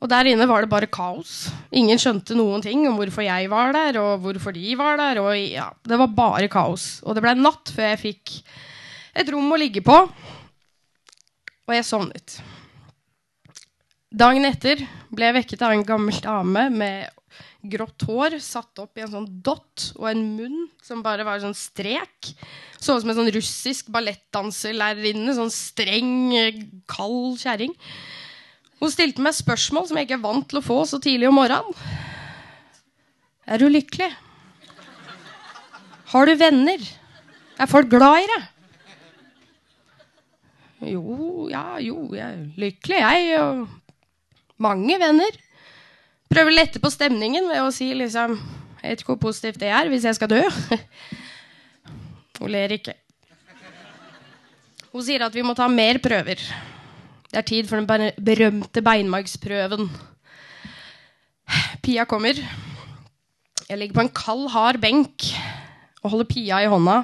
Og 0.04 0.10
der 0.12 0.28
inne 0.28 0.44
var 0.44 0.62
det 0.62 0.68
bare 0.68 0.90
kaos. 0.92 1.48
Ingen 1.72 1.98
skjønte 2.00 2.36
noen 2.36 2.62
ting 2.62 2.82
om 2.90 2.98
hvorfor 2.98 3.24
jeg 3.24 3.48
var 3.48 3.72
der, 3.72 3.96
og 4.02 4.20
hvorfor 4.20 4.52
de 4.52 4.74
var 4.76 4.98
der. 5.00 5.20
Og 5.22 5.32
ja, 5.38 5.70
det 5.80 5.96
var 5.96 6.12
bare 6.12 6.50
kaos. 6.52 6.98
Og 7.08 7.16
det 7.16 7.24
ble 7.24 7.32
natt 7.38 7.72
før 7.72 7.88
jeg 7.94 8.02
fikk 8.02 8.34
et 9.16 9.30
rom 9.32 9.48
å 9.48 9.58
ligge 9.58 9.80
på. 9.86 9.96
Og 11.64 11.72
jeg 11.72 11.88
sovnet. 11.88 12.36
Dagen 14.14 14.44
etter 14.46 14.84
ble 15.08 15.30
jeg 15.30 15.38
vekket 15.40 15.64
av 15.64 15.72
en 15.72 15.86
gammel 15.88 16.20
dame 16.22 16.68
med 16.70 17.08
grått 17.64 18.04
hår 18.08 18.36
satt 18.44 18.80
opp 18.82 18.98
i 18.98 19.04
en 19.04 19.12
sånn 19.12 19.28
dott 19.44 19.90
og 19.96 20.08
en 20.10 20.22
munn 20.36 20.66
som 20.84 21.02
bare 21.04 21.24
var 21.26 21.38
en 21.38 21.48
sånn 21.48 21.58
strek. 21.58 22.32
Så 22.78 22.96
ut 22.96 23.04
som 23.04 23.12
en 23.12 23.18
sånn 23.22 23.32
russisk 23.34 23.88
ballettdanserlærerinne. 23.94 25.36
Sånn 25.36 25.52
streng, 25.52 26.34
kald 26.90 27.40
kjerring. 27.40 27.72
Hun 28.82 28.92
stilte 28.92 29.24
meg 29.24 29.36
spørsmål 29.36 29.88
som 29.88 29.98
jeg 29.98 30.08
ikke 30.08 30.18
er 30.18 30.26
vant 30.26 30.48
til 30.50 30.60
å 30.60 30.64
få 30.64 30.82
så 30.88 31.00
tidlig 31.02 31.30
om 31.30 31.38
morgenen. 31.40 31.72
Er 33.44 33.60
du 33.60 33.68
lykkelig? 33.68 34.10
Har 36.12 36.28
du 36.28 36.34
venner? 36.38 36.82
Er 37.60 37.70
folk 37.70 37.88
glad 37.92 38.24
i 38.24 38.28
deg? 38.30 38.50
Jo, 40.94 41.46
ja, 41.48 41.78
jo, 41.80 42.10
jeg 42.12 42.24
er 42.24 42.44
lykkelig, 42.60 43.00
jeg. 43.00 43.40
Og 43.40 44.60
mange 44.60 44.98
venner. 45.00 45.40
Prøver 46.34 46.50
å 46.50 46.56
lette 46.56 46.80
på 46.82 46.90
stemningen 46.90 47.46
ved 47.46 47.62
å 47.62 47.70
si 47.70 47.92
liksom 47.94 48.32
Jeg 48.80 48.88
vet 48.88 49.02
ikke 49.02 49.12
hvor 49.12 49.20
positivt 49.28 49.60
det 49.62 49.68
er 49.70 49.86
hvis 49.92 50.06
jeg 50.08 50.16
skal 50.18 50.32
dø. 50.32 50.40
Hun 52.40 52.50
ler 52.50 52.74
ikke. 52.74 52.96
Hun 54.90 55.04
sier 55.06 55.22
at 55.26 55.34
vi 55.34 55.44
må 55.46 55.54
ta 55.54 55.68
mer 55.70 56.00
prøver. 56.02 56.42
Det 57.30 57.38
er 57.38 57.46
tid 57.46 57.70
for 57.70 57.78
den 57.80 58.10
berømte 58.26 58.82
beinmargsprøven. 58.84 59.88
Pia 61.86 62.04
kommer. 62.10 62.38
Jeg 63.68 63.78
ligger 63.78 63.96
på 63.96 64.04
en 64.04 64.12
kald, 64.14 64.44
hard 64.52 64.82
benk 64.82 65.24
og 66.02 66.12
holder 66.12 66.30
Pia 66.30 66.60
i 66.64 66.70
hånda. 66.70 66.98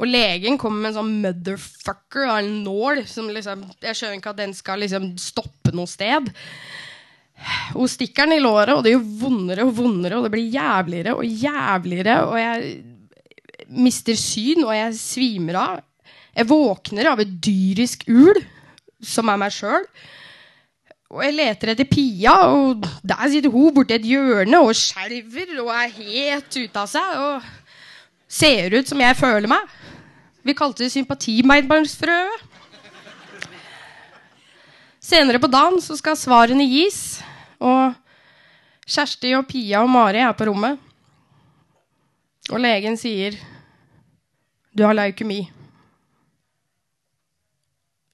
Og 0.00 0.08
legen 0.08 0.56
kommer 0.60 0.84
med 0.84 0.92
en 0.92 0.98
sånn 1.00 1.18
motherfucker 1.24 2.28
av 2.28 2.40
en 2.42 2.54
nål. 2.68 3.02
Som 3.08 3.32
liksom, 3.32 3.64
jeg 3.82 3.98
skjønner 3.98 4.20
ikke 4.20 4.36
at 4.36 4.40
den 4.44 4.56
skal 4.56 4.84
liksom 4.84 5.12
stoppe 5.20 5.72
noe 5.74 5.90
sted. 5.90 6.32
Hun 7.72 7.90
stikker 7.90 8.28
den 8.28 8.38
i 8.38 8.42
låret, 8.42 8.74
og 8.76 8.84
det 8.84 8.94
gjør 8.94 9.04
vondere 9.22 9.66
og 9.66 9.76
vondere, 9.76 10.18
og 10.18 10.26
det 10.26 10.32
blir 10.34 10.52
jævligere 10.52 11.14
og 11.16 11.26
jævligere. 11.26 12.16
Og 12.28 12.36
jeg 12.40 12.72
mister 13.72 14.18
syn, 14.18 14.64
og 14.66 14.74
jeg 14.76 14.98
svimer 14.98 15.60
av. 15.60 15.78
Jeg 16.32 16.48
våkner 16.48 17.12
av 17.12 17.20
et 17.20 17.32
dyrisk 17.44 18.06
ul 18.08 18.38
som 19.02 19.28
er 19.32 19.40
meg 19.40 19.54
sjøl. 19.54 19.86
Og 21.12 21.20
jeg 21.26 21.36
leter 21.36 21.74
etter 21.74 21.88
Pia, 21.90 22.34
og 22.54 22.86
der 23.04 23.26
sitter 23.28 23.52
hun 23.52 23.74
borti 23.76 23.98
et 23.98 24.06
hjørne 24.08 24.62
og 24.64 24.72
skjelver 24.78 25.58
og 25.60 25.68
er 25.74 25.90
helt 25.98 26.56
ute 26.56 26.84
av 26.84 26.88
seg. 26.88 27.18
Og 27.20 27.50
ser 28.32 28.78
ut 28.78 28.88
som 28.88 29.02
jeg 29.02 29.18
føler 29.18 29.50
meg. 29.50 29.74
Vi 30.42 30.56
kalte 30.56 30.86
det 30.86 30.94
sympatimeidbarnsfrø. 30.94 32.20
Senere 35.12 35.36
på 35.42 35.50
dagen 35.52 35.76
så 35.84 35.92
skal 35.98 36.16
svarene 36.16 36.64
gis, 36.64 37.20
og 37.60 37.92
Kjersti 38.88 39.34
og 39.36 39.44
Pia 39.50 39.82
og 39.84 39.90
Mari 39.92 40.22
er 40.24 40.32
på 40.32 40.46
rommet. 40.48 40.80
Og 42.48 42.62
legen 42.62 42.96
sier, 42.96 43.36
'Du 44.72 44.86
har 44.86 44.96
leukemi'. 44.96 45.50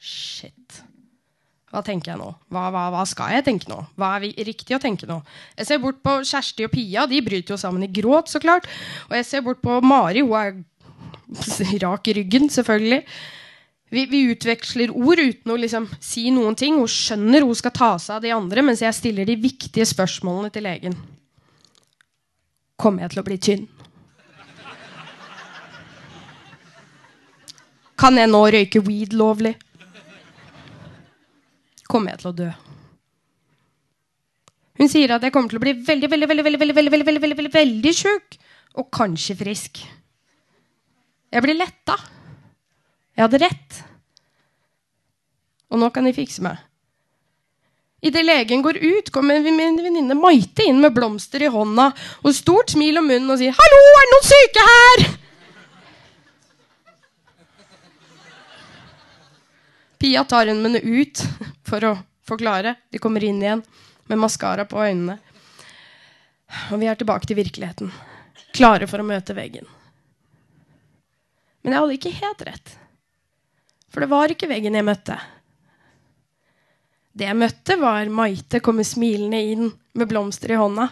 Shit. 0.01 0.83
Hva 1.71 1.85
tenker 1.87 2.13
jeg 2.13 2.19
nå? 2.19 2.35
Hva, 2.51 2.67
hva, 2.75 2.91
hva, 2.91 3.07
skal 3.07 3.31
jeg 3.31 3.45
tenke 3.45 3.71
nå? 3.71 3.79
Hva 3.95 4.17
er 4.17 4.35
riktig 4.43 4.75
å 4.75 4.83
tenke 4.83 5.07
nå? 5.07 5.23
Jeg 5.57 5.67
ser 5.67 5.79
bort 5.79 6.03
på 6.03 6.19
Kjersti 6.25 6.65
og 6.67 6.73
Pia. 6.73 7.07
De 7.07 7.23
bryter 7.23 7.55
jo 7.55 7.61
sammen 7.61 7.85
i 7.85 7.93
gråt, 7.93 8.29
så 8.29 8.41
klart. 8.41 8.67
Og 9.09 9.15
jeg 9.15 9.25
ser 9.25 9.43
bort 9.43 9.63
på 9.63 9.81
Mari. 9.81 10.21
Hun 10.27 10.35
er 10.35 11.79
rak 11.87 12.09
i 12.09 12.13
ryggen, 12.19 12.51
selvfølgelig. 12.51 13.05
Vi, 13.89 14.05
vi, 14.11 14.25
utveksler 14.35 14.93
ord 14.93 15.21
uten 15.23 15.53
å 15.53 15.57
liksom 15.57 15.87
si 16.05 16.29
noen 16.35 16.57
ting. 16.59 16.77
Hun 16.77 16.91
skjønner 16.93 17.47
hun 17.47 17.57
skal 17.57 17.75
ta 17.75 17.93
seg 17.97 18.19
av 18.19 18.27
de 18.27 18.35
andre, 18.37 18.65
mens 18.67 18.83
jeg 18.85 18.97
stiller 18.97 19.29
de 19.29 19.39
viktige 19.41 19.87
spørsmålene 19.89 20.53
til 20.53 20.69
legen. 20.69 20.99
Kommer 22.79 23.07
jeg 23.07 23.15
til 23.15 23.23
å 23.23 23.27
bli 23.27 23.39
tynn? 23.43 23.65
Kan 27.99 28.21
jeg 28.21 28.31
nå 28.31 28.45
røyke 28.53 28.85
weed 28.85 29.17
lovlig? 29.17 29.57
kommer 31.89 32.13
jeg 32.13 32.23
til 32.23 32.31
å 32.31 32.37
dø. 32.43 32.49
Hun 34.79 34.91
sier 34.93 35.17
at 35.17 35.25
jeg 35.25 35.35
kommer 35.35 35.51
til 35.51 35.59
å 35.59 35.65
bli 35.65 35.75
veldig, 35.75 36.11
veldig, 36.13 36.29
veldig, 36.31 36.45
veldig, 36.47 36.61
veldig, 36.61 36.75
veldig, 36.77 36.93
veldig, 36.93 37.07
veldig, 37.09 37.23
veldig, 37.25 37.39
veldig, 37.41 37.55
veldig 37.57 37.95
sjuk. 37.97 38.37
Og 38.79 38.91
kanskje 38.95 39.35
frisk. 39.41 39.81
Jeg 41.33 41.45
blir 41.45 41.59
letta. 41.59 41.97
Jeg 43.19 43.27
hadde 43.27 43.39
rett. 43.43 43.79
Og 45.75 45.81
nå 45.83 45.89
kan 45.91 46.07
de 46.07 46.15
fikse 46.15 46.43
meg. 46.45 46.61
Idet 47.99 48.23
legen 48.23 48.63
går 48.63 48.79
ut, 48.79 49.11
kommer 49.11 49.43
min 49.43 49.81
venninne 49.83 50.15
Maite 50.15 50.63
inn 50.71 50.79
med 50.79 50.95
blomster 50.95 51.43
i 51.43 51.51
hånda 51.51 51.89
og 52.23 52.37
stort 52.37 52.71
smil 52.77 53.01
om 53.01 53.09
munnen 53.11 53.35
og 53.35 53.41
sier 53.41 53.57
'Hallo, 53.59 53.81
er 53.91 54.07
det 54.07 54.13
noen 54.13 54.29
syke 54.29 54.67
her?' 54.69 55.05
Pia 59.99 60.23
tar 60.25 60.47
henne 60.47 60.79
ut 60.79 61.27
for 61.67 61.83
å 61.83 61.99
forklare. 62.23 62.77
De 62.91 63.03
kommer 63.03 63.25
inn 63.25 63.43
igjen 63.43 63.65
med 64.07 64.19
maskara 64.19 64.65
på 64.65 64.79
øynene. 64.79 65.19
Og 66.71 66.79
vi 66.79 66.87
er 66.87 66.95
tilbake 66.95 67.27
til 67.27 67.37
virkeligheten. 67.37 67.91
Klare 68.55 68.87
for 68.87 69.03
å 69.03 69.09
møte 69.11 69.35
veggen. 69.35 69.67
Men 71.65 71.73
jeg 71.73 71.83
hadde 71.83 71.99
ikke 71.99 72.21
helt 72.23 72.47
rett. 72.47 72.79
For 73.89 74.05
det 74.05 74.11
var 74.11 74.33
ikke 74.33 74.49
veggen 74.51 74.77
jeg 74.77 74.87
møtte. 74.87 75.17
Det 77.19 77.27
jeg 77.27 77.39
møtte, 77.39 77.77
var 77.81 78.11
Maite 78.15 78.61
komme 78.63 78.85
smilende 78.87 79.41
inn 79.53 79.71
med 79.99 80.11
blomster 80.11 80.53
i 80.55 80.59
hånda. 80.61 80.87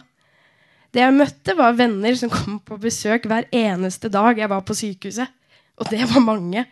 Det 0.90 1.02
jeg 1.02 1.14
møtte, 1.14 1.54
var 1.58 1.76
venner 1.76 2.16
som 2.18 2.32
kom 2.32 2.58
på 2.64 2.78
besøk 2.82 3.28
hver 3.28 3.46
eneste 3.54 4.10
dag 4.10 4.38
jeg 4.40 4.50
var 4.50 4.64
på 4.66 4.74
sykehuset. 4.74 5.30
Og 5.76 5.90
det 5.92 6.02
var 6.08 6.24
mange. 6.24 6.64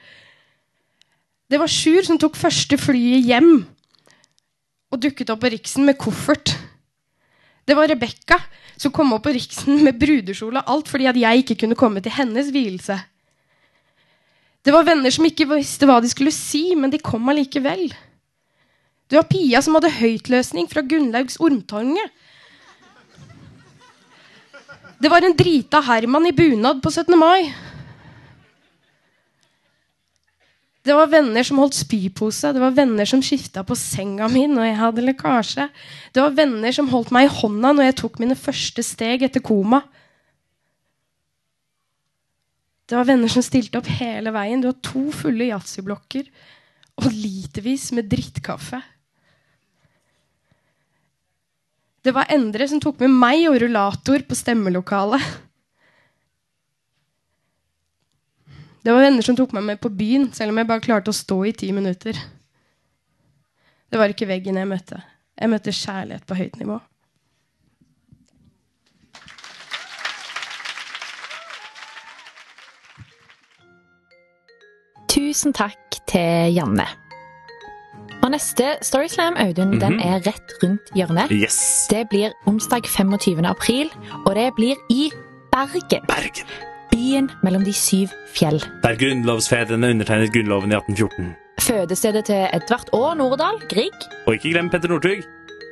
Det 1.51 1.61
var 1.61 1.71
Sjur 1.71 2.03
som 2.07 2.19
tok 2.19 2.39
første 2.41 2.79
flyet 2.81 3.29
hjem 3.29 3.53
og 4.95 5.01
dukket 5.03 5.31
opp 5.31 5.43
på 5.45 5.51
Riksen 5.53 5.85
med 5.87 5.99
koffert. 6.01 6.55
Det 7.69 7.77
var 7.77 7.89
Rebekka 7.91 8.39
som 8.81 8.93
kom 8.95 9.13
opp 9.15 9.27
på 9.27 9.35
Riksen 9.37 9.83
med 9.85 9.99
brudekjole 10.01 10.63
og 10.65 10.73
alt 10.73 10.91
fordi 10.91 11.09
at 11.11 11.19
jeg 11.21 11.45
ikke 11.45 11.59
kunne 11.63 11.79
komme 11.79 12.03
til 12.03 12.17
hennes 12.17 12.51
vielse. 12.55 12.97
Det 14.65 14.73
var 14.73 14.87
venner 14.87 15.13
som 15.13 15.27
ikke 15.29 15.47
visste 15.51 15.85
hva 15.89 15.99
de 16.01 16.09
skulle 16.09 16.33
si, 16.33 16.71
men 16.79 16.93
de 16.93 17.03
kom 17.03 17.29
allikevel. 17.29 17.91
Det 19.11 19.19
var 19.19 19.29
Pia 19.29 19.61
som 19.63 19.77
hadde 19.77 19.93
høytløsning 19.93 20.71
fra 20.71 20.81
Gunnlaugs 20.81 21.37
ormtange. 21.37 22.07
Det 24.97 25.11
var 25.13 25.27
en 25.27 25.37
drita 25.37 25.83
Herman 25.85 26.31
i 26.31 26.33
bunad 26.33 26.81
på 26.81 26.89
17. 26.91 27.13
mai. 27.21 27.53
Det 30.85 30.93
var 30.97 31.09
venner 31.13 31.45
som 31.45 31.61
holdt 31.61 31.77
spypose, 31.77 32.51
det 32.53 32.61
var 32.61 32.75
venner 32.77 33.09
som 33.09 33.23
skifta 33.25 33.63
på 33.65 33.77
senga 33.77 34.27
mi 34.29 34.43
når 34.49 34.67
jeg 34.67 34.81
hadde 34.81 35.05
lekkasje. 35.05 35.69
Det 36.13 36.21
var 36.21 36.35
venner 36.37 36.73
som 36.77 36.89
holdt 36.93 37.13
meg 37.13 37.29
i 37.29 37.33
hånda 37.33 37.73
når 37.73 37.89
jeg 37.89 37.97
tok 38.01 38.19
mine 38.21 38.37
første 38.37 38.85
steg 38.85 39.25
etter 39.25 39.45
koma. 39.45 39.81
Det 42.85 42.99
var 42.99 43.07
venner 43.09 43.31
som 43.33 43.45
stilte 43.45 43.81
opp 43.81 43.89
hele 44.01 44.33
veien. 44.35 44.61
Det 44.61 44.73
var 44.73 44.83
to 44.85 45.07
fulle 45.15 45.49
yatzyblokker 45.49 46.29
og 47.01 47.09
litervis 47.11 47.89
med 47.97 48.11
drittkaffe. 48.13 48.83
Det 52.05 52.13
var 52.13 52.29
Endre 52.35 52.69
som 52.69 52.83
tok 52.85 53.01
med 53.01 53.15
meg 53.17 53.47
og 53.49 53.57
rullator 53.63 54.27
på 54.29 54.37
stemmelokalet. 54.37 55.25
Det 58.85 58.93
var 58.93 59.07
venner 59.07 59.25
som 59.25 59.37
tok 59.37 59.55
meg 59.57 59.65
med 59.65 59.81
på 59.81 59.89
byen, 59.89 60.29
selv 60.37 60.53
om 60.53 60.61
jeg 60.61 60.69
bare 60.69 60.85
klarte 60.85 61.09
å 61.09 61.17
stå 61.17 61.39
i 61.49 61.55
ti 61.57 61.71
minutter. 61.73 62.19
Det 63.89 64.01
var 64.01 64.13
ikke 64.13 64.29
veggen 64.29 64.61
jeg 64.61 64.69
møtte. 64.69 65.01
Jeg 65.41 65.51
møtte 65.51 65.73
kjærlighet 65.73 66.27
på 66.29 66.37
høyt 66.37 66.59
nivå. 66.61 66.77
Tusen 75.25 75.55
takk 75.57 75.97
til 76.11 76.53
Janne. 76.53 76.85
Og 78.21 78.33
neste 78.35 78.75
Storyslam, 78.85 79.39
Audun, 79.41 79.79
den 79.81 79.97
er 80.05 80.19
rett 80.27 80.53
rundt 80.61 80.91
hjørnet. 80.97 81.33
Yes. 81.33 81.87
Det 81.89 82.03
blir 82.11 82.35
onsdag 82.51 82.85
25. 82.85 83.41
april, 83.49 83.89
og 84.27 84.35
det 84.37 84.51
blir 84.59 84.77
i 84.93 85.09
Bergen. 85.55 86.05
Bergen. 86.11 86.53
Byen 86.93 87.31
mellom 87.43 87.65
de 87.65 87.73
syv 87.73 88.13
fjell. 88.37 88.61
Der 88.85 89.01
grunnlovsfedrene 89.01 89.95
undertegnet 89.95 90.35
Grunnloven 90.35 90.75
i 90.75 90.77
1814. 90.77 91.33
Fødestedet 91.65 92.27
til 92.29 92.45
Edvard 92.53 92.93
og 92.93 93.17
Nordahl, 93.17 93.65
Grieg. 93.73 93.97
Og 94.27 94.37
ikke 94.37 94.53
glem 94.53 94.69
Petter 94.71 94.93
Northug. 94.93 95.25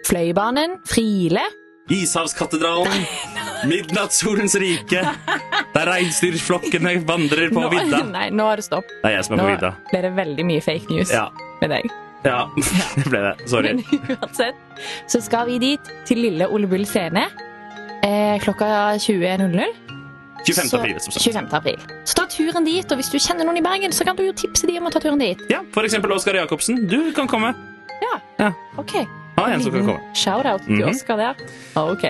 Fløibanen, 0.09 0.81
Friele. 0.89 1.45
Ishavskatedralen. 1.93 3.05
Midnattssolens 3.69 4.55
rike. 4.61 5.03
Der 5.75 5.87
reinsdyrflokkene 5.89 6.97
vandrer 7.09 7.51
på 7.55 7.65
vidda. 7.73 8.03
Nei, 8.17 8.29
nå 8.31 8.47
er 8.53 8.57
det 8.63 8.65
stopp. 8.67 8.89
Det 9.03 9.11
er 9.11 9.17
jeg 9.19 9.25
som 9.29 9.35
er 9.37 9.43
Nå 9.43 9.45
på 9.47 9.53
vidda. 9.55 9.71
ble 9.91 10.03
det 10.07 10.13
veldig 10.17 10.47
mye 10.49 10.65
fake 10.65 10.91
news 10.91 11.13
Ja. 11.15 11.29
med 11.61 11.71
deg. 11.77 11.91
ja. 12.25 12.41
Det 12.97 13.07
ble 13.09 13.21
det. 13.29 13.35
Sorry. 13.51 13.73
Men 13.75 14.17
uansett 14.17 14.55
så 15.11 15.21
skal 15.23 15.47
vi 15.49 15.59
dit, 15.63 15.93
til 16.09 16.19
Lille 16.23 16.49
Ole 16.49 16.67
Bull 16.71 16.85
scene, 16.87 17.25
eh, 18.05 18.37
klokka 18.43 18.69
20.00. 18.99 19.79
25. 20.43 20.69
Så- 20.69 20.79
april, 20.81 20.97
som 21.01 21.13
sagt. 21.15 21.23
25. 21.25 21.53
april. 21.55 21.79
Så 22.05 22.15
ta 22.19 22.25
turen 22.27 22.65
dit, 22.67 22.91
og 22.91 22.99
hvis 22.99 23.11
du 23.13 23.19
kjenner 23.23 23.47
noen 23.47 23.61
i 23.61 23.63
Bergen, 23.63 23.93
så 23.95 24.03
kan 24.05 24.17
du 24.19 24.25
jo 24.27 24.33
tipse 24.35 24.67
dem 24.67 24.83
om 24.83 24.89
å 24.91 24.93
ta 24.93 24.99
turen 24.99 25.21
dit. 25.23 25.39
Ja, 25.53 25.61
for 25.73 25.87
eksempel 25.87 26.11
Oskar 26.11 26.35
Jacobsen. 26.35 26.81
Du 26.91 27.13
kan 27.15 27.29
komme. 27.31 27.53
Ja, 28.03 28.19
Ja, 28.41 28.49
ok. 28.77 28.97
Ha 29.39 29.45
en, 29.47 29.53
en 29.55 29.63
som 29.63 29.73
kan 29.73 29.87
komme. 29.87 30.01
Shout-out 30.19 30.65
til 30.67 30.81
Mhm. 30.83 30.89
Oskar 30.91 31.17
der. 31.17 31.35
Ok. 31.79 32.03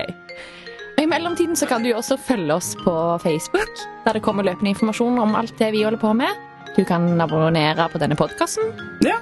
Og 1.03 1.09
I 1.09 1.11
mellomtiden 1.11 1.57
så 1.59 1.67
kan 1.67 1.83
du 1.83 1.89
også 1.99 2.15
følge 2.15 2.55
oss 2.55 2.77
på 2.79 2.93
Facebook, 3.19 3.71
der 4.05 4.15
det 4.15 4.21
kommer 4.23 4.47
løpende 4.47 4.71
informasjon 4.71 5.17
om 5.19 5.33
alt 5.35 5.57
det 5.59 5.73
vi 5.75 5.81
holder 5.83 5.99
på 5.99 6.13
med. 6.15 6.31
Du 6.77 6.85
kan 6.87 7.09
abonnere 7.19 7.89
på 7.91 7.99
denne 7.99 8.15
podkasten, 8.15 8.71
Ja, 9.03 9.17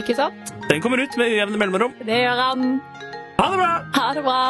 ikke 0.00 0.16
sant? 0.16 0.54
Den 0.70 0.80
kommer 0.80 0.96
ut 1.04 1.12
med 1.20 1.34
ujevne 1.34 1.60
mellomrom. 1.60 1.92
Det 2.00 2.22
gjør 2.22 2.40
han. 2.40 2.80
Ha 3.36 3.50
det 3.52 3.60
bra! 3.60 3.68
Ha 3.98 4.06
det 4.16 4.24
bra! 4.24 4.40